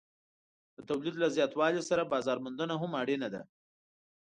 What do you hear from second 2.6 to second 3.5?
هم اړینه ده.